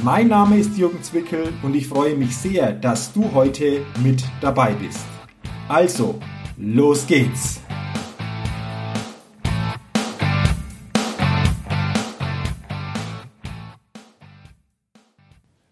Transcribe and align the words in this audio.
Mein 0.00 0.28
Name 0.28 0.58
ist 0.58 0.76
Jürgen 0.76 1.02
Zwickel 1.02 1.52
und 1.62 1.76
ich 1.76 1.86
freue 1.86 2.16
mich 2.16 2.36
sehr, 2.36 2.72
dass 2.72 3.12
du 3.12 3.32
heute 3.34 3.82
mit 4.02 4.24
dabei 4.40 4.72
bist. 4.72 5.04
Also, 5.68 6.18
los 6.56 7.06
geht's! 7.06 7.60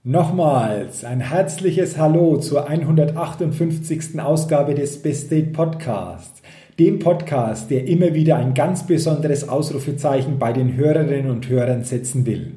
Nochmals 0.02 1.05
ein 1.05 1.20
herzliches 1.20 1.98
Hallo 1.98 2.39
zur 2.39 2.69
158. 2.69 4.19
Ausgabe 4.19 4.75
des 4.75 5.02
Best 5.02 5.30
Date 5.30 5.52
Podcasts, 5.52 6.41
dem 6.78 6.98
Podcast, 6.98 7.70
der 7.70 7.87
immer 7.87 8.14
wieder 8.14 8.37
ein 8.37 8.55
ganz 8.55 8.87
besonderes 8.87 9.48
Ausrufezeichen 9.48 10.39
bei 10.39 10.52
den 10.52 10.75
Hörerinnen 10.75 11.30
und 11.30 11.48
Hörern 11.48 11.84
setzen 11.84 12.25
will. 12.25 12.55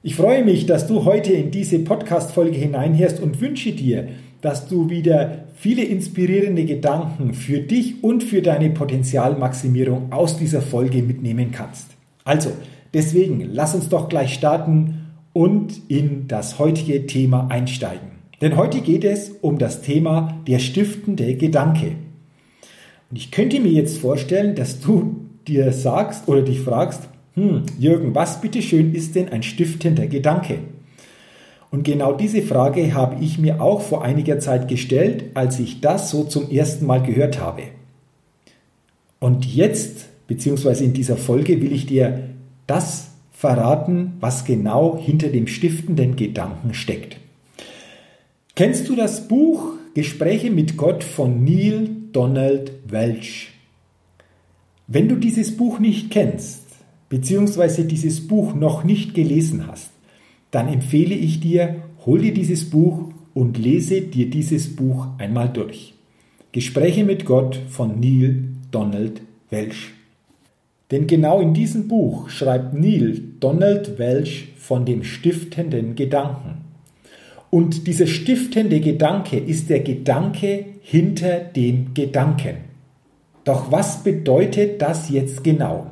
Ich 0.00 0.14
freue 0.14 0.44
mich, 0.44 0.66
dass 0.66 0.86
du 0.86 1.04
heute 1.04 1.32
in 1.32 1.50
diese 1.50 1.80
Podcast-Folge 1.80 2.56
hineinhörst 2.56 3.20
und 3.20 3.40
wünsche 3.40 3.72
dir, 3.72 4.06
dass 4.40 4.68
du 4.68 4.88
wieder 4.88 5.46
viele 5.56 5.82
inspirierende 5.82 6.64
Gedanken 6.66 7.34
für 7.34 7.58
dich 7.58 8.04
und 8.04 8.22
für 8.22 8.40
deine 8.40 8.70
Potenzialmaximierung 8.70 10.12
aus 10.12 10.38
dieser 10.38 10.62
Folge 10.62 11.02
mitnehmen 11.02 11.50
kannst. 11.50 11.88
Also, 12.22 12.52
deswegen 12.94 13.40
lass 13.52 13.74
uns 13.74 13.88
doch 13.88 14.08
gleich 14.08 14.34
starten 14.34 15.06
und 15.32 15.80
in 15.88 16.28
das 16.28 16.60
heutige 16.60 17.06
Thema 17.06 17.48
einsteigen. 17.50 18.10
Denn 18.40 18.56
heute 18.56 18.82
geht 18.82 19.02
es 19.02 19.30
um 19.40 19.58
das 19.58 19.82
Thema 19.82 20.38
der 20.46 20.60
stiftende 20.60 21.34
Gedanke. 21.34 21.96
Und 23.10 23.16
ich 23.16 23.32
könnte 23.32 23.58
mir 23.58 23.72
jetzt 23.72 23.98
vorstellen, 23.98 24.54
dass 24.54 24.78
du 24.78 25.16
dir 25.48 25.72
sagst 25.72 26.28
oder 26.28 26.42
dich 26.42 26.60
fragst, 26.60 27.08
hm, 27.38 27.62
Jürgen, 27.78 28.16
was 28.16 28.40
bitteschön 28.40 28.94
ist 28.94 29.14
denn 29.14 29.28
ein 29.28 29.44
stiftender 29.44 30.08
Gedanke? 30.08 30.58
Und 31.70 31.84
genau 31.84 32.14
diese 32.14 32.42
Frage 32.42 32.94
habe 32.94 33.22
ich 33.22 33.38
mir 33.38 33.62
auch 33.62 33.80
vor 33.80 34.02
einiger 34.02 34.40
Zeit 34.40 34.66
gestellt, 34.66 35.26
als 35.34 35.60
ich 35.60 35.80
das 35.80 36.10
so 36.10 36.24
zum 36.24 36.50
ersten 36.50 36.84
Mal 36.86 37.02
gehört 37.02 37.38
habe. 37.38 37.62
Und 39.20 39.46
jetzt, 39.46 40.06
beziehungsweise 40.26 40.82
in 40.82 40.94
dieser 40.94 41.16
Folge, 41.16 41.62
will 41.62 41.72
ich 41.72 41.86
dir 41.86 42.30
das 42.66 43.10
verraten, 43.30 44.14
was 44.18 44.44
genau 44.44 44.98
hinter 45.00 45.28
dem 45.28 45.46
stiftenden 45.46 46.16
Gedanken 46.16 46.74
steckt. 46.74 47.18
Kennst 48.56 48.88
du 48.88 48.96
das 48.96 49.28
Buch 49.28 49.74
Gespräche 49.94 50.50
mit 50.50 50.76
Gott 50.76 51.04
von 51.04 51.44
Neil 51.44 51.88
Donald 52.12 52.72
Welch? 52.88 53.50
Wenn 54.88 55.08
du 55.08 55.14
dieses 55.14 55.56
Buch 55.56 55.78
nicht 55.78 56.10
kennst, 56.10 56.67
beziehungsweise 57.08 57.84
dieses 57.84 58.26
Buch 58.26 58.54
noch 58.54 58.84
nicht 58.84 59.14
gelesen 59.14 59.66
hast, 59.66 59.90
dann 60.50 60.68
empfehle 60.68 61.14
ich 61.14 61.40
dir, 61.40 61.76
hol 62.06 62.20
dir 62.20 62.32
dieses 62.32 62.70
Buch 62.70 63.10
und 63.34 63.58
lese 63.58 64.00
dir 64.00 64.30
dieses 64.30 64.74
Buch 64.74 65.08
einmal 65.18 65.48
durch. 65.48 65.94
Gespräche 66.52 67.04
mit 67.04 67.24
Gott 67.24 67.60
von 67.68 68.00
Neil 68.00 68.44
Donald 68.70 69.20
Welch. 69.50 69.90
Denn 70.90 71.06
genau 71.06 71.40
in 71.40 71.52
diesem 71.52 71.88
Buch 71.88 72.30
schreibt 72.30 72.72
Neil 72.72 73.20
Donald 73.40 73.98
Welch 73.98 74.48
von 74.56 74.86
dem 74.86 75.04
stiftenden 75.04 75.94
Gedanken. 75.94 76.64
Und 77.50 77.86
dieser 77.86 78.06
stiftende 78.06 78.80
Gedanke 78.80 79.38
ist 79.38 79.70
der 79.70 79.80
Gedanke 79.80 80.66
hinter 80.80 81.40
dem 81.40 81.94
Gedanken. 81.94 82.56
Doch 83.44 83.70
was 83.72 84.02
bedeutet 84.02 84.82
das 84.82 85.08
jetzt 85.10 85.44
genau? 85.44 85.86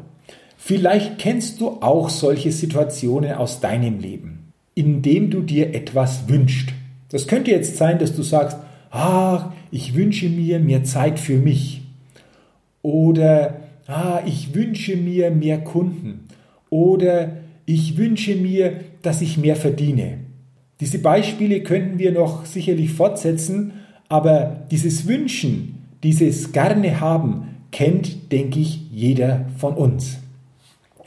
Vielleicht 0.66 1.18
kennst 1.18 1.60
du 1.60 1.80
auch 1.80 2.08
solche 2.08 2.50
Situationen 2.50 3.34
aus 3.34 3.60
deinem 3.60 4.00
Leben, 4.00 4.50
in 4.74 5.00
dem 5.00 5.30
du 5.30 5.42
dir 5.42 5.72
etwas 5.72 6.28
wünschst. 6.28 6.70
Das 7.08 7.28
könnte 7.28 7.52
jetzt 7.52 7.76
sein, 7.76 8.00
dass 8.00 8.16
du 8.16 8.24
sagst, 8.24 8.58
ah, 8.90 9.52
ich 9.70 9.94
wünsche 9.94 10.28
mir 10.28 10.58
mehr 10.58 10.82
Zeit 10.82 11.20
für 11.20 11.38
mich. 11.38 11.82
Oder 12.82 13.60
ah, 13.86 14.22
ich 14.26 14.56
wünsche 14.56 14.96
mir 14.96 15.30
mehr 15.30 15.62
Kunden. 15.62 16.26
Oder 16.68 17.36
ich 17.64 17.96
wünsche 17.96 18.34
mir, 18.34 18.80
dass 19.02 19.22
ich 19.22 19.38
mehr 19.38 19.54
verdiene. 19.54 20.18
Diese 20.80 20.98
Beispiele 20.98 21.60
könnten 21.60 22.00
wir 22.00 22.10
noch 22.10 22.44
sicherlich 22.44 22.90
fortsetzen, 22.90 23.70
aber 24.08 24.66
dieses 24.72 25.06
Wünschen, 25.06 25.84
dieses 26.02 26.50
gerne 26.50 26.98
haben, 26.98 27.54
kennt, 27.70 28.32
denke 28.32 28.58
ich, 28.58 28.80
jeder 28.90 29.46
von 29.58 29.74
uns. 29.74 30.25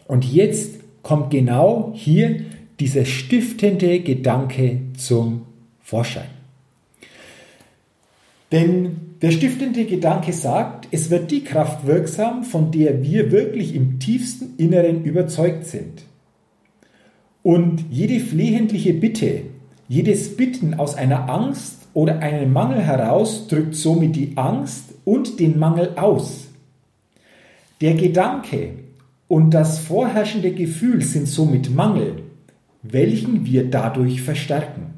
Und 0.09 0.25
jetzt 0.25 0.79
kommt 1.03 1.29
genau 1.29 1.93
hier 1.93 2.41
dieser 2.79 3.05
stiftende 3.05 3.99
Gedanke 3.99 4.79
zum 4.97 5.43
Vorschein. 5.81 6.29
Denn 8.51 9.13
der 9.21 9.29
stiftende 9.29 9.85
Gedanke 9.85 10.33
sagt, 10.33 10.87
es 10.89 11.11
wird 11.11 11.29
die 11.29 11.43
Kraft 11.43 11.85
wirksam, 11.85 12.43
von 12.43 12.71
der 12.71 13.03
wir 13.03 13.31
wirklich 13.31 13.75
im 13.75 13.99
tiefsten 13.99 14.55
Inneren 14.57 15.03
überzeugt 15.03 15.67
sind. 15.67 16.01
Und 17.43 17.85
jede 17.91 18.19
flehentliche 18.19 18.95
Bitte, 18.95 19.41
jedes 19.87 20.35
Bitten 20.35 20.73
aus 20.73 20.95
einer 20.95 21.29
Angst 21.29 21.87
oder 21.93 22.17
einem 22.17 22.51
Mangel 22.51 22.81
heraus 22.81 23.47
drückt 23.47 23.75
somit 23.75 24.15
die 24.15 24.31
Angst 24.37 24.85
und 25.05 25.39
den 25.39 25.59
Mangel 25.59 25.93
aus. 25.97 26.47
Der 27.79 27.93
Gedanke, 27.93 28.71
und 29.29 29.51
das 29.51 29.79
vorherrschende 29.79 30.51
Gefühl 30.51 31.01
sind 31.03 31.27
somit 31.27 31.73
Mangel, 31.73 32.23
welchen 32.81 33.45
wir 33.45 33.69
dadurch 33.69 34.23
verstärken. 34.23 34.95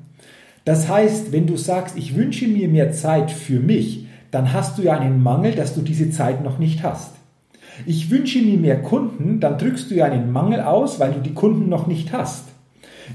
Das 0.64 0.88
heißt, 0.88 1.34
wenn 1.34 1.48
du 1.48 1.58
sagst, 1.58 1.98
ich 1.98 2.16
wünsche 2.16 2.48
mir 2.48 2.70
mehr 2.70 2.94
Zeit 2.94 3.30
für 3.30 3.60
mich, 3.60 4.08
dann 4.32 4.54
hast 4.54 4.78
du 4.78 4.84
ja 4.84 4.98
einen 4.98 5.22
Mangel, 5.22 5.52
dass 5.52 5.76
du 5.76 5.82
diese 5.82 6.12
Zeit 6.12 6.44
noch 6.44 6.60
nicht 6.60 6.82
hast. 6.82 7.16
Ich 7.86 8.10
wünsche 8.10 8.42
mir 8.42 8.58
mehr 8.58 8.82
Kunden, 8.82 9.42
dann 9.42 9.58
drückst 9.58 9.92
du 9.92 9.96
ja 9.96 10.06
einen 10.06 10.32
Mangel 10.32 10.62
aus, 10.62 11.00
weil 11.00 11.12
du 11.12 11.20
die 11.20 11.34
Kunden 11.34 11.68
noch 11.68 11.88
nicht 11.88 12.14
hast. 12.14 12.46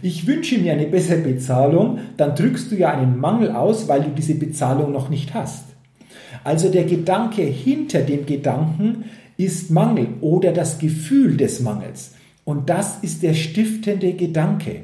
Ich 0.02 0.26
wünsche 0.26 0.58
mir 0.58 0.72
eine 0.72 0.86
bessere 0.86 1.20
Bezahlung, 1.20 2.00
dann 2.18 2.34
drückst 2.34 2.70
du 2.70 2.76
ja 2.76 2.90
einen 2.90 3.18
Mangel 3.18 3.52
aus, 3.52 3.88
weil 3.88 4.02
du 4.02 4.10
diese 4.10 4.34
Bezahlung 4.34 4.92
noch 4.92 5.08
nicht 5.08 5.32
hast. 5.32 5.64
Also 6.46 6.68
der 6.68 6.84
Gedanke 6.84 7.42
hinter 7.42 8.02
dem 8.02 8.24
Gedanken 8.24 9.06
ist 9.36 9.72
Mangel 9.72 10.06
oder 10.20 10.52
das 10.52 10.78
Gefühl 10.78 11.36
des 11.36 11.58
Mangels. 11.58 12.12
Und 12.44 12.70
das 12.70 12.98
ist 13.02 13.24
der 13.24 13.34
stiftende 13.34 14.12
Gedanke. 14.12 14.82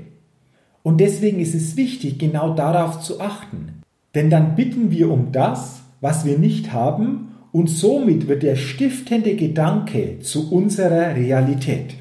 Und 0.83 1.01
deswegen 1.01 1.39
ist 1.39 1.55
es 1.55 1.77
wichtig, 1.77 2.19
genau 2.19 2.53
darauf 2.55 3.01
zu 3.01 3.21
achten. 3.21 3.81
Denn 4.13 4.29
dann 4.29 4.57
bitten 4.57 4.91
wir 4.91 5.09
um 5.09 5.31
das, 5.31 5.83
was 6.01 6.25
wir 6.25 6.37
nicht 6.37 6.73
haben, 6.73 7.29
und 7.53 7.71
somit 7.71 8.27
wird 8.27 8.43
der 8.43 8.57
stiftende 8.57 9.37
Gedanke 9.37 10.19
zu 10.19 10.51
unserer 10.51 11.15
Realität. 11.15 11.95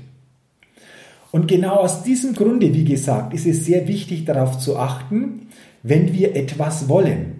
Und 1.31 1.47
genau 1.47 1.75
aus 1.75 2.01
diesem 2.01 2.33
Grunde, 2.33 2.73
wie 2.73 2.85
gesagt, 2.85 3.35
ist 3.35 3.45
es 3.45 3.63
sehr 3.63 3.87
wichtig 3.87 4.25
darauf 4.25 4.57
zu 4.57 4.77
achten, 4.77 5.49
wenn 5.83 6.13
wir 6.13 6.35
etwas 6.35 6.89
wollen. 6.89 7.30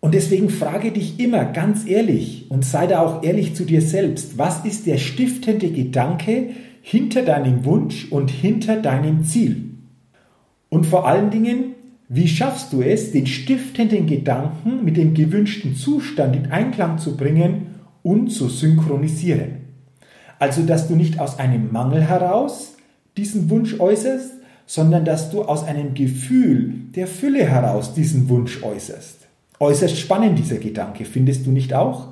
Und 0.00 0.14
deswegen 0.14 0.48
frage 0.48 0.92
dich 0.92 1.20
immer 1.20 1.44
ganz 1.44 1.86
ehrlich 1.86 2.46
und 2.50 2.64
sei 2.64 2.86
da 2.86 3.00
auch 3.00 3.22
ehrlich 3.22 3.54
zu 3.54 3.64
dir 3.64 3.82
selbst, 3.82 4.38
was 4.38 4.64
ist 4.64 4.86
der 4.86 4.96
stiftende 4.96 5.70
Gedanke 5.70 6.50
hinter 6.80 7.22
deinem 7.22 7.66
Wunsch 7.66 8.10
und 8.10 8.30
hinter 8.30 8.76
deinem 8.76 9.24
Ziel? 9.24 9.74
Und 10.70 10.86
vor 10.86 11.06
allen 11.06 11.30
Dingen, 11.30 11.74
wie 12.08 12.28
schaffst 12.28 12.72
du 12.72 12.80
es, 12.80 13.12
den 13.12 13.26
stiftenden 13.26 14.06
Gedanken 14.06 14.84
mit 14.84 14.96
dem 14.96 15.14
gewünschten 15.14 15.76
Zustand 15.76 16.34
in 16.34 16.50
Einklang 16.50 16.98
zu 16.98 17.16
bringen 17.16 17.74
und 18.02 18.30
zu 18.30 18.48
synchronisieren? 18.48 19.58
Also, 20.38 20.62
dass 20.62 20.88
du 20.88 20.96
nicht 20.96 21.20
aus 21.20 21.38
einem 21.38 21.70
Mangel 21.70 22.02
heraus 22.02 22.76
diesen 23.18 23.50
Wunsch 23.50 23.78
äußerst, 23.78 24.32
sondern 24.66 25.04
dass 25.04 25.30
du 25.30 25.42
aus 25.42 25.64
einem 25.64 25.92
Gefühl 25.92 26.72
der 26.94 27.06
Fülle 27.06 27.44
heraus 27.44 27.92
diesen 27.92 28.28
Wunsch 28.30 28.62
äußerst. 28.62 29.26
Äußerst 29.60 29.98
spannend 29.98 30.38
dieser 30.38 30.56
Gedanke, 30.56 31.04
findest 31.04 31.46
du 31.46 31.50
nicht 31.50 31.74
auch? 31.74 32.08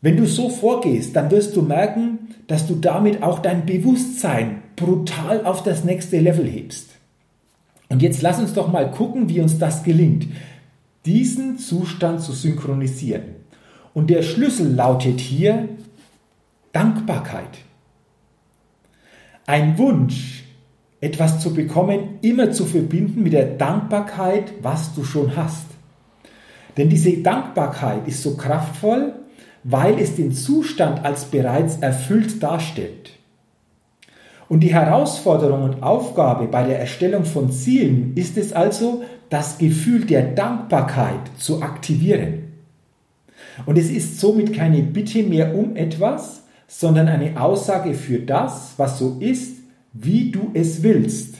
Wenn 0.00 0.16
du 0.16 0.26
so 0.26 0.50
vorgehst, 0.50 1.14
dann 1.16 1.30
wirst 1.30 1.56
du 1.56 1.62
merken, 1.62 2.34
dass 2.48 2.66
du 2.66 2.74
damit 2.74 3.22
auch 3.22 3.38
dein 3.38 3.66
Bewusstsein 3.66 4.62
brutal 4.76 5.44
auf 5.44 5.62
das 5.62 5.84
nächste 5.84 6.18
Level 6.18 6.46
hebst. 6.46 6.90
Und 7.88 8.02
jetzt 8.02 8.20
lass 8.20 8.38
uns 8.38 8.52
doch 8.52 8.70
mal 8.70 8.90
gucken, 8.90 9.28
wie 9.28 9.40
uns 9.40 9.58
das 9.58 9.82
gelingt, 9.82 10.26
diesen 11.06 11.58
Zustand 11.58 12.20
zu 12.20 12.32
synchronisieren. 12.32 13.36
Und 13.94 14.10
der 14.10 14.22
Schlüssel 14.22 14.72
lautet 14.74 15.20
hier 15.20 15.68
Dankbarkeit. 16.72 17.58
Ein 19.46 19.78
Wunsch, 19.78 20.44
etwas 21.00 21.40
zu 21.40 21.54
bekommen, 21.54 22.18
immer 22.22 22.50
zu 22.50 22.66
verbinden 22.66 23.22
mit 23.22 23.32
der 23.32 23.46
Dankbarkeit, 23.46 24.52
was 24.62 24.94
du 24.94 25.04
schon 25.04 25.36
hast. 25.36 25.77
Denn 26.78 26.88
diese 26.88 27.18
Dankbarkeit 27.18 28.06
ist 28.06 28.22
so 28.22 28.36
kraftvoll, 28.36 29.12
weil 29.64 29.98
es 29.98 30.14
den 30.14 30.32
Zustand 30.32 31.04
als 31.04 31.24
bereits 31.24 31.78
erfüllt 31.78 32.42
darstellt. 32.42 33.10
Und 34.48 34.60
die 34.60 34.72
Herausforderung 34.72 35.62
und 35.64 35.82
Aufgabe 35.82 36.46
bei 36.46 36.62
der 36.62 36.78
Erstellung 36.78 37.24
von 37.24 37.50
Zielen 37.50 38.12
ist 38.14 38.38
es 38.38 38.52
also, 38.52 39.02
das 39.28 39.58
Gefühl 39.58 40.06
der 40.06 40.22
Dankbarkeit 40.22 41.20
zu 41.36 41.60
aktivieren. 41.60 42.44
Und 43.66 43.76
es 43.76 43.90
ist 43.90 44.20
somit 44.20 44.54
keine 44.54 44.82
Bitte 44.82 45.22
mehr 45.22 45.54
um 45.54 45.76
etwas, 45.76 46.44
sondern 46.66 47.08
eine 47.08 47.38
Aussage 47.40 47.92
für 47.92 48.20
das, 48.20 48.74
was 48.78 48.98
so 48.98 49.16
ist, 49.20 49.56
wie 49.92 50.30
du 50.30 50.50
es 50.54 50.82
willst. 50.82 51.34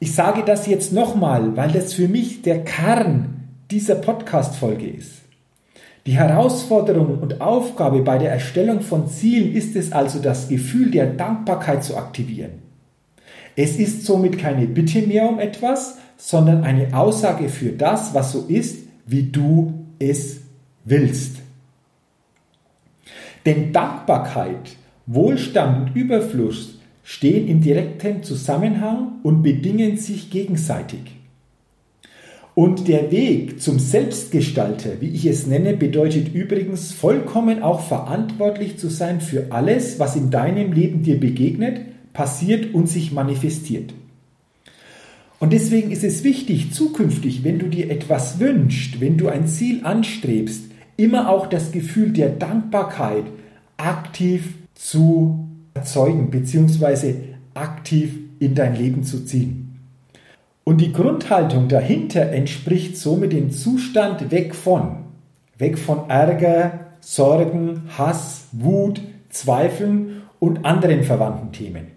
Ich 0.00 0.14
sage 0.14 0.42
das 0.44 0.66
jetzt 0.66 0.92
nochmal, 0.92 1.56
weil 1.56 1.70
das 1.70 1.92
für 1.92 2.08
mich 2.08 2.42
der 2.42 2.64
Kern 2.64 3.35
dieser 3.70 3.96
Podcast-Folge 3.96 4.88
ist. 4.88 5.22
Die 6.06 6.16
Herausforderung 6.16 7.18
und 7.18 7.40
Aufgabe 7.40 8.02
bei 8.02 8.16
der 8.18 8.30
Erstellung 8.30 8.80
von 8.80 9.08
Zielen 9.08 9.52
ist 9.52 9.74
es 9.74 9.90
also, 9.92 10.20
das 10.20 10.48
Gefühl 10.48 10.92
der 10.92 11.06
Dankbarkeit 11.06 11.82
zu 11.82 11.96
aktivieren. 11.96 12.62
Es 13.56 13.76
ist 13.76 14.04
somit 14.04 14.38
keine 14.38 14.66
Bitte 14.66 15.02
mehr 15.02 15.28
um 15.28 15.40
etwas, 15.40 15.98
sondern 16.16 16.62
eine 16.62 16.96
Aussage 16.96 17.48
für 17.48 17.70
das, 17.70 18.14
was 18.14 18.32
so 18.32 18.44
ist, 18.46 18.86
wie 19.06 19.24
du 19.24 19.74
es 19.98 20.42
willst. 20.84 21.38
Denn 23.44 23.72
Dankbarkeit, 23.72 24.76
Wohlstand 25.06 25.90
und 25.90 25.96
Überfluss 25.96 26.78
stehen 27.02 27.48
in 27.48 27.60
direktem 27.60 28.22
Zusammenhang 28.22 29.20
und 29.22 29.42
bedingen 29.42 29.96
sich 29.96 30.30
gegenseitig. 30.30 31.15
Und 32.58 32.88
der 32.88 33.12
Weg 33.12 33.60
zum 33.60 33.78
Selbstgestalter, 33.78 35.02
wie 35.02 35.10
ich 35.10 35.26
es 35.26 35.46
nenne, 35.46 35.76
bedeutet 35.76 36.34
übrigens 36.34 36.90
vollkommen 36.90 37.62
auch 37.62 37.80
verantwortlich 37.80 38.78
zu 38.78 38.88
sein 38.88 39.20
für 39.20 39.48
alles, 39.50 39.98
was 39.98 40.16
in 40.16 40.30
deinem 40.30 40.72
Leben 40.72 41.02
dir 41.02 41.20
begegnet, 41.20 41.82
passiert 42.14 42.72
und 42.72 42.88
sich 42.88 43.12
manifestiert. 43.12 43.92
Und 45.38 45.52
deswegen 45.52 45.90
ist 45.90 46.02
es 46.02 46.24
wichtig, 46.24 46.72
zukünftig, 46.72 47.44
wenn 47.44 47.58
du 47.58 47.66
dir 47.66 47.90
etwas 47.90 48.40
wünschst, 48.40 49.02
wenn 49.02 49.18
du 49.18 49.28
ein 49.28 49.46
Ziel 49.46 49.84
anstrebst, 49.84 50.62
immer 50.96 51.28
auch 51.28 51.48
das 51.48 51.72
Gefühl 51.72 52.14
der 52.14 52.30
Dankbarkeit 52.30 53.24
aktiv 53.76 54.54
zu 54.74 55.46
erzeugen, 55.74 56.30
beziehungsweise 56.30 57.16
aktiv 57.52 58.18
in 58.38 58.54
dein 58.54 58.76
Leben 58.76 59.04
zu 59.04 59.26
ziehen. 59.26 59.65
Und 60.68 60.80
die 60.80 60.92
Grundhaltung 60.92 61.68
dahinter 61.68 62.32
entspricht 62.32 62.96
somit 62.96 63.32
dem 63.32 63.52
Zustand 63.52 64.32
weg 64.32 64.52
von, 64.52 65.04
weg 65.58 65.78
von 65.78 66.10
Ärger, 66.10 66.86
Sorgen, 66.98 67.82
Hass, 67.96 68.48
Wut, 68.50 69.00
Zweifeln 69.28 70.22
und 70.40 70.64
anderen 70.64 71.04
verwandten 71.04 71.52
Themen. 71.52 71.92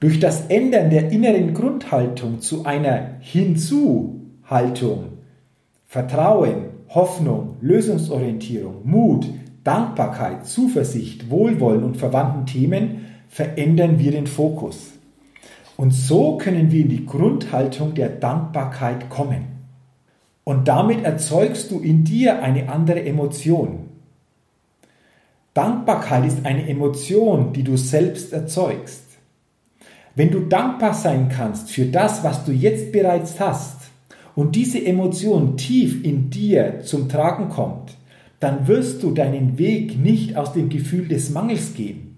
Durch 0.00 0.18
das 0.18 0.46
Ändern 0.46 0.90
der 0.90 1.12
inneren 1.12 1.54
Grundhaltung 1.54 2.40
zu 2.40 2.64
einer 2.64 3.10
Hinzu-Haltung, 3.20 5.04
Vertrauen, 5.86 6.70
Hoffnung, 6.88 7.58
Lösungsorientierung, 7.60 8.80
Mut, 8.82 9.28
Dankbarkeit, 9.62 10.46
Zuversicht, 10.46 11.30
Wohlwollen 11.30 11.84
und 11.84 11.96
verwandten 11.96 12.44
Themen 12.44 13.06
verändern 13.28 14.00
wir 14.00 14.10
den 14.10 14.26
Fokus. 14.26 14.97
Und 15.80 15.92
so 15.92 16.38
können 16.38 16.72
wir 16.72 16.80
in 16.80 16.88
die 16.88 17.06
Grundhaltung 17.06 17.94
der 17.94 18.08
Dankbarkeit 18.08 19.08
kommen. 19.08 19.44
Und 20.42 20.66
damit 20.66 21.04
erzeugst 21.04 21.70
du 21.70 21.78
in 21.78 22.02
dir 22.02 22.42
eine 22.42 22.68
andere 22.68 23.04
Emotion. 23.04 23.84
Dankbarkeit 25.54 26.26
ist 26.26 26.44
eine 26.44 26.68
Emotion, 26.68 27.52
die 27.52 27.62
du 27.62 27.76
selbst 27.76 28.32
erzeugst. 28.32 29.04
Wenn 30.16 30.32
du 30.32 30.40
dankbar 30.40 30.94
sein 30.94 31.28
kannst 31.28 31.70
für 31.70 31.86
das, 31.86 32.24
was 32.24 32.44
du 32.44 32.50
jetzt 32.50 32.90
bereits 32.90 33.38
hast, 33.38 33.76
und 34.34 34.56
diese 34.56 34.84
Emotion 34.84 35.56
tief 35.56 36.04
in 36.04 36.28
dir 36.28 36.80
zum 36.82 37.08
Tragen 37.08 37.50
kommt, 37.50 37.96
dann 38.40 38.66
wirst 38.66 39.04
du 39.04 39.12
deinen 39.12 39.58
Weg 39.58 39.96
nicht 39.96 40.36
aus 40.36 40.52
dem 40.52 40.70
Gefühl 40.70 41.06
des 41.06 41.30
Mangels 41.30 41.74
gehen. 41.74 42.16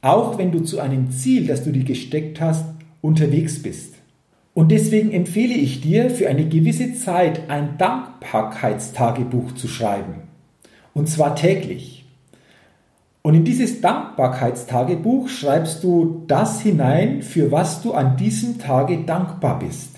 Auch 0.00 0.38
wenn 0.38 0.52
du 0.52 0.60
zu 0.60 0.78
einem 0.78 1.10
Ziel, 1.10 1.48
das 1.48 1.64
du 1.64 1.72
dir 1.72 1.84
gesteckt 1.84 2.40
hast, 2.40 2.64
unterwegs 3.00 3.62
bist. 3.62 3.94
Und 4.52 4.70
deswegen 4.70 5.12
empfehle 5.12 5.54
ich 5.54 5.80
dir, 5.80 6.10
für 6.10 6.28
eine 6.28 6.46
gewisse 6.48 6.94
Zeit 6.94 7.48
ein 7.48 7.78
Dankbarkeitstagebuch 7.78 9.52
zu 9.54 9.68
schreiben. 9.68 10.22
Und 10.92 11.08
zwar 11.08 11.36
täglich. 11.36 12.04
Und 13.22 13.34
in 13.34 13.44
dieses 13.44 13.80
Dankbarkeitstagebuch 13.80 15.28
schreibst 15.28 15.84
du 15.84 16.24
das 16.26 16.60
hinein, 16.62 17.22
für 17.22 17.52
was 17.52 17.82
du 17.82 17.92
an 17.92 18.16
diesem 18.16 18.58
Tage 18.58 18.98
dankbar 19.04 19.58
bist. 19.58 19.96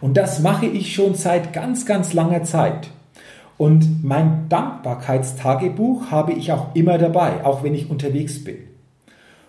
Und 0.00 0.16
das 0.16 0.40
mache 0.40 0.66
ich 0.66 0.94
schon 0.94 1.14
seit 1.14 1.52
ganz, 1.52 1.86
ganz 1.86 2.12
langer 2.12 2.42
Zeit. 2.42 2.90
Und 3.56 4.04
mein 4.04 4.48
Dankbarkeitstagebuch 4.48 6.10
habe 6.10 6.32
ich 6.32 6.52
auch 6.52 6.74
immer 6.74 6.98
dabei, 6.98 7.44
auch 7.44 7.62
wenn 7.62 7.74
ich 7.74 7.88
unterwegs 7.88 8.42
bin. 8.42 8.73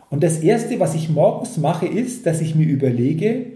Und 0.10 0.24
das 0.24 0.40
Erste, 0.40 0.80
was 0.80 0.96
ich 0.96 1.10
morgens 1.10 1.58
mache, 1.58 1.88
ist, 1.88 2.26
dass 2.26 2.42
ich 2.42 2.56
mir 2.56 2.68
überlege, 2.68 3.48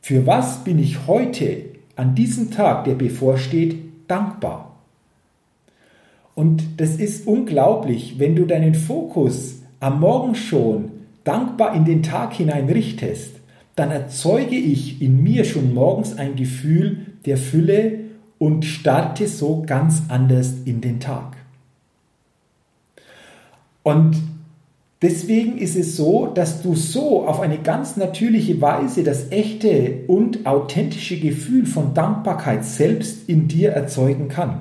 für 0.00 0.26
was 0.26 0.64
bin 0.64 0.78
ich 0.78 1.06
heute 1.06 1.64
an 1.96 2.14
diesem 2.14 2.50
Tag, 2.50 2.84
der 2.84 2.94
bevorsteht, 2.94 3.76
dankbar. 4.08 4.78
Und 6.34 6.80
das 6.80 6.96
ist 6.96 7.26
unglaublich, 7.26 8.18
wenn 8.18 8.34
du 8.34 8.46
deinen 8.46 8.74
Fokus 8.74 9.62
am 9.80 10.00
Morgen 10.00 10.34
schon 10.34 10.90
dankbar 11.24 11.74
in 11.74 11.84
den 11.84 12.02
Tag 12.02 12.32
hinein 12.32 12.68
richtest, 12.68 13.32
dann 13.76 13.90
erzeuge 13.90 14.56
ich 14.56 15.02
in 15.02 15.22
mir 15.22 15.44
schon 15.44 15.74
morgens 15.74 16.16
ein 16.16 16.36
Gefühl 16.36 17.06
der 17.26 17.36
Fülle 17.36 18.00
und 18.38 18.64
starte 18.64 19.28
so 19.28 19.62
ganz 19.66 20.02
anders 20.08 20.54
in 20.64 20.80
den 20.80 21.00
Tag. 21.00 21.36
Und 23.82 24.16
Deswegen 25.02 25.56
ist 25.56 25.76
es 25.76 25.96
so, 25.96 26.26
dass 26.26 26.62
du 26.62 26.74
so 26.74 27.26
auf 27.26 27.40
eine 27.40 27.58
ganz 27.58 27.96
natürliche 27.96 28.60
Weise 28.60 29.02
das 29.02 29.30
echte 29.30 30.00
und 30.06 30.44
authentische 30.44 31.18
Gefühl 31.18 31.64
von 31.64 31.94
Dankbarkeit 31.94 32.66
selbst 32.66 33.26
in 33.28 33.48
dir 33.48 33.70
erzeugen 33.70 34.28
kann. 34.28 34.58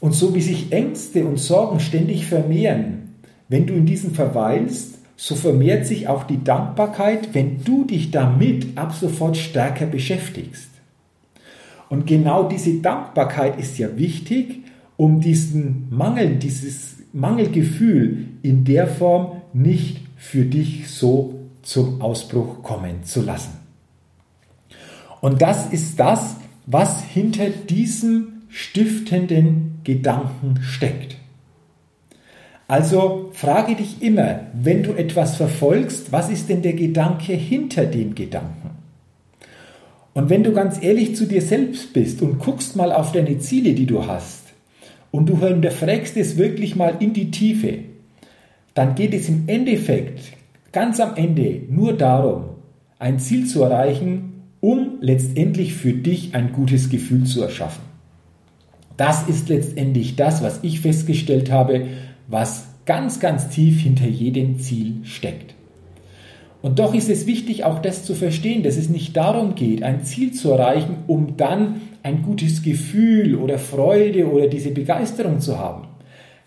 Und 0.00 0.12
so 0.12 0.34
wie 0.34 0.42
sich 0.42 0.70
Ängste 0.70 1.24
und 1.24 1.38
Sorgen 1.38 1.80
ständig 1.80 2.26
vermehren, 2.26 3.14
wenn 3.48 3.66
du 3.66 3.72
in 3.72 3.86
diesen 3.86 4.14
verweilst, 4.14 4.98
so 5.16 5.34
vermehrt 5.34 5.86
sich 5.86 6.08
auch 6.08 6.24
die 6.24 6.44
Dankbarkeit, 6.44 7.32
wenn 7.32 7.64
du 7.64 7.84
dich 7.84 8.10
damit 8.10 8.76
ab 8.76 8.92
sofort 8.92 9.38
stärker 9.38 9.86
beschäftigst. 9.86 10.68
Und 11.88 12.06
genau 12.06 12.48
diese 12.48 12.74
Dankbarkeit 12.80 13.58
ist 13.58 13.78
ja 13.78 13.96
wichtig, 13.96 14.63
um 14.96 15.20
diesen 15.20 15.88
Mangel, 15.90 16.36
dieses 16.36 16.96
Mangelgefühl 17.12 18.28
in 18.42 18.64
der 18.64 18.86
Form 18.86 19.42
nicht 19.52 20.00
für 20.16 20.44
dich 20.44 20.88
so 20.90 21.40
zum 21.62 22.00
Ausbruch 22.02 22.62
kommen 22.62 23.04
zu 23.04 23.22
lassen. 23.22 23.58
Und 25.20 25.40
das 25.40 25.72
ist 25.72 25.98
das, 25.98 26.36
was 26.66 27.02
hinter 27.02 27.48
diesem 27.48 28.42
stiftenden 28.48 29.80
Gedanken 29.84 30.60
steckt. 30.62 31.16
Also 32.66 33.30
frage 33.32 33.74
dich 33.74 34.02
immer, 34.02 34.40
wenn 34.54 34.82
du 34.82 34.92
etwas 34.92 35.36
verfolgst, 35.36 36.12
was 36.12 36.30
ist 36.30 36.48
denn 36.48 36.62
der 36.62 36.72
Gedanke 36.72 37.34
hinter 37.34 37.84
dem 37.84 38.14
Gedanken? 38.14 38.70
Und 40.14 40.30
wenn 40.30 40.44
du 40.44 40.52
ganz 40.52 40.82
ehrlich 40.82 41.16
zu 41.16 41.26
dir 41.26 41.42
selbst 41.42 41.92
bist 41.92 42.22
und 42.22 42.38
guckst 42.38 42.76
mal 42.76 42.92
auf 42.92 43.12
deine 43.12 43.38
Ziele, 43.38 43.74
die 43.74 43.86
du 43.86 44.06
hast, 44.06 44.43
und 45.14 45.26
du 45.26 45.38
hinterfragst 45.38 46.16
es 46.16 46.38
wirklich 46.38 46.74
mal 46.74 46.96
in 46.98 47.12
die 47.12 47.30
Tiefe, 47.30 47.78
dann 48.74 48.96
geht 48.96 49.14
es 49.14 49.28
im 49.28 49.44
Endeffekt 49.46 50.32
ganz 50.72 50.98
am 50.98 51.14
Ende 51.14 51.60
nur 51.68 51.92
darum, 51.92 52.46
ein 52.98 53.20
Ziel 53.20 53.46
zu 53.46 53.62
erreichen, 53.62 54.42
um 54.58 54.94
letztendlich 55.00 55.74
für 55.74 55.92
dich 55.92 56.34
ein 56.34 56.50
gutes 56.50 56.90
Gefühl 56.90 57.26
zu 57.26 57.42
erschaffen. 57.42 57.84
Das 58.96 59.28
ist 59.28 59.48
letztendlich 59.48 60.16
das, 60.16 60.42
was 60.42 60.58
ich 60.64 60.80
festgestellt 60.80 61.48
habe, 61.48 61.86
was 62.26 62.66
ganz, 62.84 63.20
ganz 63.20 63.48
tief 63.50 63.82
hinter 63.82 64.08
jedem 64.08 64.58
Ziel 64.58 64.96
steckt. 65.04 65.53
Und 66.64 66.78
doch 66.78 66.94
ist 66.94 67.10
es 67.10 67.26
wichtig, 67.26 67.64
auch 67.64 67.80
das 67.80 68.04
zu 68.04 68.14
verstehen, 68.14 68.62
dass 68.62 68.78
es 68.78 68.88
nicht 68.88 69.14
darum 69.18 69.54
geht, 69.54 69.82
ein 69.82 70.02
Ziel 70.02 70.32
zu 70.32 70.50
erreichen, 70.50 70.96
um 71.06 71.36
dann 71.36 71.82
ein 72.02 72.22
gutes 72.22 72.62
Gefühl 72.62 73.34
oder 73.34 73.58
Freude 73.58 74.32
oder 74.32 74.46
diese 74.46 74.70
Begeisterung 74.70 75.40
zu 75.40 75.58
haben. 75.58 75.88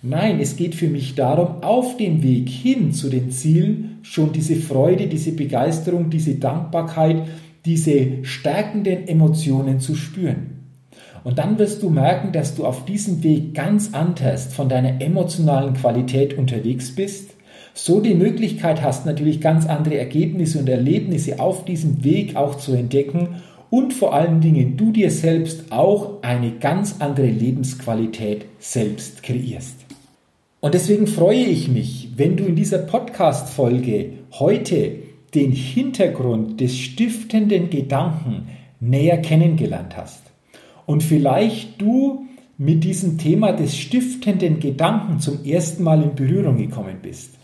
Nein, 0.01 0.39
es 0.39 0.55
geht 0.55 0.73
für 0.73 0.87
mich 0.87 1.13
darum, 1.13 1.61
auf 1.61 1.97
dem 1.97 2.23
Weg 2.23 2.49
hin 2.49 2.93
zu 2.93 3.11
den 3.11 3.29
Zielen 3.29 3.99
schon 4.01 4.31
diese 4.31 4.55
Freude, 4.55 5.05
diese 5.05 5.33
Begeisterung, 5.33 6.09
diese 6.09 6.33
Dankbarkeit, 6.33 7.21
diese 7.65 8.23
stärkenden 8.23 9.07
Emotionen 9.07 9.79
zu 9.79 9.93
spüren. 9.93 10.63
Und 11.23 11.37
dann 11.37 11.59
wirst 11.59 11.83
du 11.83 11.91
merken, 11.91 12.31
dass 12.31 12.55
du 12.55 12.65
auf 12.65 12.85
diesem 12.85 13.21
Weg 13.21 13.53
ganz 13.53 13.93
anders 13.93 14.51
von 14.51 14.67
deiner 14.67 14.99
emotionalen 14.99 15.75
Qualität 15.75 16.39
unterwegs 16.39 16.95
bist 16.95 17.36
so 17.77 17.99
die 17.99 18.15
Möglichkeit 18.15 18.81
hast, 18.81 19.05
natürlich 19.05 19.39
ganz 19.39 19.67
andere 19.67 19.97
Ergebnisse 19.97 20.59
und 20.59 20.67
Erlebnisse 20.67 21.39
auf 21.39 21.63
diesem 21.63 22.03
Weg 22.03 22.35
auch 22.35 22.55
zu 22.55 22.73
entdecken 22.73 23.41
und 23.69 23.93
vor 23.93 24.15
allen 24.15 24.41
Dingen 24.41 24.77
du 24.77 24.91
dir 24.91 25.11
selbst 25.11 25.71
auch 25.71 26.23
eine 26.23 26.53
ganz 26.53 26.95
andere 26.99 27.27
Lebensqualität 27.27 28.45
selbst 28.57 29.21
kreierst. 29.21 29.75
Und 30.59 30.73
deswegen 30.73 31.05
freue 31.05 31.43
ich 31.43 31.67
mich, 31.67 32.09
wenn 32.15 32.35
du 32.35 32.45
in 32.45 32.55
dieser 32.55 32.79
Podcast-Folge 32.79 34.13
heute 34.31 34.95
den 35.35 35.51
Hintergrund 35.51 36.59
des 36.59 36.75
stiftenden 36.75 37.69
Gedanken 37.69 38.47
näher 38.79 39.19
kennengelernt 39.19 39.95
hast. 39.95 40.23
Und 40.87 41.03
vielleicht 41.03 41.79
du 41.79 42.25
mit 42.57 42.83
diesem 42.83 43.19
Thema 43.19 43.51
des 43.51 43.77
stiftenden 43.77 44.59
Gedanken 44.59 45.19
zum 45.19 45.45
ersten 45.45 45.83
Mal 45.83 46.01
in 46.01 46.15
Berührung 46.15 46.57
gekommen 46.57 46.97
bist. 47.03 47.37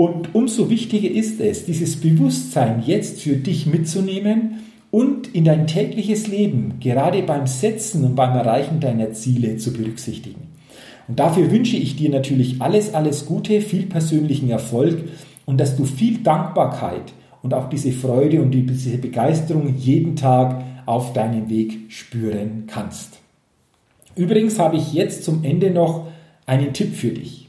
Und 0.00 0.32
umso 0.32 0.70
wichtiger 0.70 1.10
ist 1.10 1.40
es, 1.40 1.64
dieses 1.64 1.96
Bewusstsein 1.96 2.84
jetzt 2.86 3.20
für 3.20 3.34
dich 3.34 3.66
mitzunehmen 3.66 4.60
und 4.92 5.34
in 5.34 5.44
dein 5.44 5.66
tägliches 5.66 6.28
Leben, 6.28 6.74
gerade 6.78 7.20
beim 7.24 7.48
Setzen 7.48 8.04
und 8.04 8.14
beim 8.14 8.36
Erreichen 8.36 8.78
deiner 8.78 9.12
Ziele 9.12 9.56
zu 9.56 9.72
berücksichtigen. 9.72 10.42
Und 11.08 11.18
dafür 11.18 11.50
wünsche 11.50 11.76
ich 11.76 11.96
dir 11.96 12.10
natürlich 12.10 12.62
alles, 12.62 12.94
alles 12.94 13.26
Gute, 13.26 13.60
viel 13.60 13.86
persönlichen 13.86 14.48
Erfolg 14.50 15.02
und 15.46 15.58
dass 15.58 15.76
du 15.76 15.84
viel 15.84 16.18
Dankbarkeit 16.18 17.12
und 17.42 17.52
auch 17.52 17.68
diese 17.68 17.90
Freude 17.90 18.40
und 18.40 18.52
diese 18.52 18.98
Begeisterung 18.98 19.74
jeden 19.76 20.14
Tag 20.14 20.62
auf 20.86 21.12
deinem 21.12 21.50
Weg 21.50 21.76
spüren 21.88 22.68
kannst. 22.68 23.18
Übrigens 24.14 24.60
habe 24.60 24.76
ich 24.76 24.92
jetzt 24.92 25.24
zum 25.24 25.42
Ende 25.42 25.72
noch 25.72 26.06
einen 26.46 26.72
Tipp 26.72 26.94
für 26.94 27.10
dich. 27.10 27.47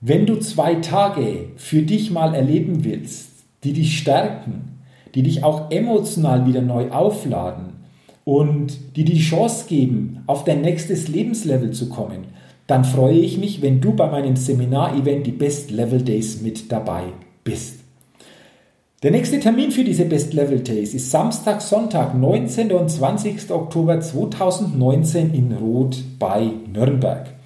Wenn 0.00 0.26
du 0.26 0.36
zwei 0.36 0.76
Tage 0.76 1.48
für 1.56 1.82
dich 1.82 2.12
mal 2.12 2.32
erleben 2.32 2.84
willst, 2.84 3.30
die 3.64 3.72
dich 3.72 3.98
stärken, 3.98 4.78
die 5.16 5.24
dich 5.24 5.42
auch 5.42 5.72
emotional 5.72 6.46
wieder 6.46 6.62
neu 6.62 6.92
aufladen 6.92 7.72
und 8.24 8.78
die 8.94 9.04
die 9.04 9.18
Chance 9.18 9.64
geben, 9.68 10.22
auf 10.28 10.44
dein 10.44 10.60
nächstes 10.60 11.08
Lebenslevel 11.08 11.72
zu 11.72 11.88
kommen, 11.88 12.26
dann 12.68 12.84
freue 12.84 13.18
ich 13.18 13.38
mich, 13.38 13.60
wenn 13.60 13.80
du 13.80 13.92
bei 13.92 14.08
meinem 14.08 14.36
Seminar-Event 14.36 15.26
die 15.26 15.32
Best 15.32 15.72
Level 15.72 16.02
Days 16.02 16.42
mit 16.42 16.70
dabei 16.70 17.04
bist. 17.42 17.80
Der 19.02 19.10
nächste 19.10 19.40
Termin 19.40 19.72
für 19.72 19.82
diese 19.82 20.04
Best 20.04 20.32
Level 20.32 20.60
Days 20.60 20.94
ist 20.94 21.10
Samstag, 21.10 21.60
Sonntag, 21.60 22.16
19. 22.16 22.70
und 22.70 22.88
20. 22.88 23.50
Oktober 23.50 24.00
2019 24.00 25.34
in 25.34 25.52
Roth 25.54 26.04
bei 26.20 26.52
Nürnberg. 26.72 27.37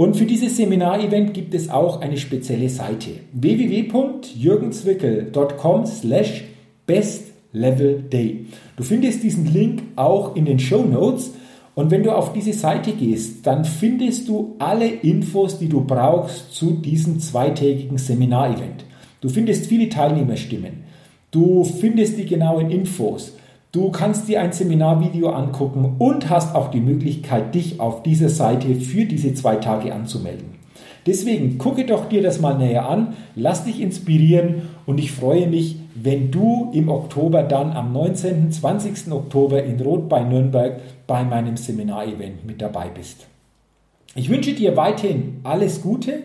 Und 0.00 0.16
für 0.16 0.24
dieses 0.24 0.56
Seminarevent 0.56 1.34
gibt 1.34 1.52
es 1.52 1.68
auch 1.68 2.00
eine 2.00 2.16
spezielle 2.16 2.70
Seite 2.70 3.10
www.jürgenzwickel.com 3.34 5.84
slash 5.84 6.44
bestlevelday. 6.86 8.46
Du 8.78 8.82
findest 8.82 9.22
diesen 9.22 9.52
Link 9.52 9.82
auch 9.96 10.36
in 10.36 10.46
den 10.46 10.58
Show 10.58 10.84
Notes 10.84 11.32
und 11.74 11.90
wenn 11.90 12.02
du 12.02 12.16
auf 12.16 12.32
diese 12.32 12.54
Seite 12.54 12.92
gehst, 12.92 13.46
dann 13.46 13.66
findest 13.66 14.26
du 14.26 14.56
alle 14.58 14.86
Infos, 14.86 15.58
die 15.58 15.68
du 15.68 15.84
brauchst 15.84 16.54
zu 16.54 16.70
diesem 16.70 17.20
zweitägigen 17.20 17.98
Seminarevent. 17.98 18.86
Du 19.20 19.28
findest 19.28 19.66
viele 19.66 19.90
Teilnehmerstimmen. 19.90 20.84
Du 21.30 21.62
findest 21.62 22.16
die 22.16 22.24
genauen 22.24 22.70
Infos. 22.70 23.34
Du 23.72 23.92
kannst 23.92 24.26
dir 24.26 24.40
ein 24.40 24.52
Seminarvideo 24.52 25.30
angucken 25.30 25.94
und 25.98 26.28
hast 26.28 26.56
auch 26.56 26.72
die 26.72 26.80
Möglichkeit, 26.80 27.54
dich 27.54 27.78
auf 27.78 28.02
dieser 28.02 28.28
Seite 28.28 28.74
für 28.74 29.04
diese 29.04 29.32
zwei 29.34 29.56
Tage 29.56 29.94
anzumelden. 29.94 30.58
Deswegen 31.06 31.56
gucke 31.56 31.86
doch 31.86 32.08
dir 32.08 32.20
das 32.20 32.40
mal 32.40 32.58
näher 32.58 32.88
an, 32.88 33.14
lass 33.36 33.64
dich 33.64 33.80
inspirieren 33.80 34.62
und 34.86 34.98
ich 34.98 35.12
freue 35.12 35.46
mich, 35.46 35.76
wenn 35.94 36.32
du 36.32 36.70
im 36.74 36.88
Oktober 36.88 37.44
dann 37.44 37.72
am 37.72 37.92
19. 37.92 38.50
20. 38.50 39.12
Oktober 39.12 39.62
in 39.62 39.80
Rot 39.80 40.08
bei 40.08 40.24
Nürnberg 40.24 40.80
bei 41.06 41.22
meinem 41.22 41.56
Seminarevent 41.56 42.44
mit 42.44 42.60
dabei 42.60 42.88
bist. 42.88 43.28
Ich 44.16 44.28
wünsche 44.28 44.52
dir 44.52 44.76
weiterhin 44.76 45.40
alles 45.44 45.80
Gute. 45.80 46.24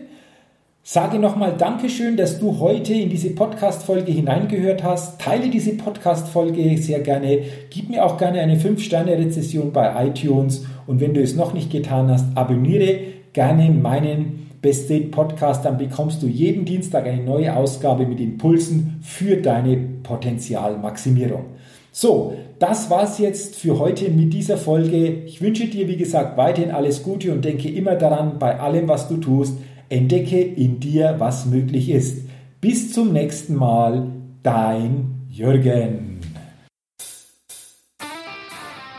Sage 0.88 1.18
nochmal 1.18 1.56
Dankeschön, 1.58 2.16
dass 2.16 2.38
du 2.38 2.60
heute 2.60 2.94
in 2.94 3.10
diese 3.10 3.30
Podcast-Folge 3.30 4.12
hineingehört 4.12 4.84
hast. 4.84 5.20
Teile 5.20 5.50
diese 5.50 5.72
Podcast-Folge 5.72 6.78
sehr 6.78 7.00
gerne. 7.00 7.40
Gib 7.70 7.90
mir 7.90 8.04
auch 8.04 8.16
gerne 8.16 8.38
eine 8.38 8.54
5-Sterne-Rezession 8.54 9.72
bei 9.72 10.06
iTunes. 10.06 10.64
Und 10.86 11.00
wenn 11.00 11.12
du 11.12 11.20
es 11.20 11.34
noch 11.34 11.54
nicht 11.54 11.72
getan 11.72 12.08
hast, 12.08 12.26
abonniere 12.36 13.00
gerne 13.32 13.68
meinen 13.72 14.52
Best 14.62 14.88
Date 14.88 15.10
Podcast. 15.10 15.64
Dann 15.64 15.76
bekommst 15.76 16.22
du 16.22 16.28
jeden 16.28 16.64
Dienstag 16.64 17.04
eine 17.08 17.24
neue 17.24 17.56
Ausgabe 17.56 18.06
mit 18.06 18.20
Impulsen 18.20 19.00
für 19.02 19.38
deine 19.38 19.76
Potenzialmaximierung. 20.04 21.46
So, 21.90 22.34
das 22.60 22.90
war's 22.90 23.18
jetzt 23.18 23.56
für 23.56 23.80
heute 23.80 24.08
mit 24.10 24.32
dieser 24.32 24.56
Folge. 24.56 25.24
Ich 25.26 25.42
wünsche 25.42 25.66
dir, 25.66 25.88
wie 25.88 25.96
gesagt, 25.96 26.36
weiterhin 26.36 26.70
alles 26.70 27.02
Gute 27.02 27.32
und 27.32 27.44
denke 27.44 27.68
immer 27.68 27.96
daran, 27.96 28.38
bei 28.38 28.60
allem, 28.60 28.86
was 28.86 29.08
du 29.08 29.16
tust, 29.16 29.58
Entdecke 29.88 30.40
in 30.40 30.80
dir, 30.80 31.14
was 31.18 31.46
möglich 31.46 31.90
ist. 31.90 32.26
Bis 32.60 32.92
zum 32.92 33.12
nächsten 33.12 33.54
Mal, 33.54 34.08
dein 34.42 35.26
Jürgen. 35.28 36.20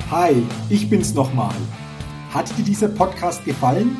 Hi, 0.09 0.31
ich 0.69 0.89
bin's 0.89 1.13
nochmal. 1.13 1.55
Hat 2.33 2.57
dir 2.57 2.63
dieser 2.63 2.87
Podcast 2.87 3.43
gefallen? 3.43 3.97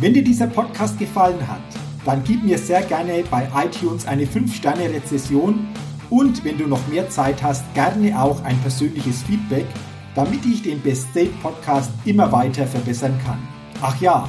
Wenn 0.00 0.12
dir 0.12 0.22
dieser 0.22 0.48
Podcast 0.48 0.98
gefallen 0.98 1.48
hat, 1.48 1.62
dann 2.04 2.22
gib 2.24 2.44
mir 2.44 2.58
sehr 2.58 2.82
gerne 2.82 3.24
bei 3.30 3.48
iTunes 3.64 4.06
eine 4.06 4.24
5-Sterne-Rezession 4.24 5.66
und 6.10 6.44
wenn 6.44 6.58
du 6.58 6.66
noch 6.66 6.86
mehr 6.88 7.08
Zeit 7.08 7.42
hast, 7.42 7.64
gerne 7.72 8.20
auch 8.20 8.42
ein 8.44 8.58
persönliches 8.58 9.22
Feedback, 9.22 9.64
damit 10.14 10.44
ich 10.44 10.60
den 10.60 10.80
Best 10.80 11.08
State 11.10 11.32
Podcast 11.40 11.90
immer 12.04 12.30
weiter 12.30 12.66
verbessern 12.66 13.18
kann. 13.24 13.38
Ach 13.80 13.98
ja, 14.00 14.28